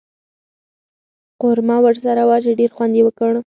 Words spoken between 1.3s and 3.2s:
قورمه ورسره وه چې ډېر خوند یې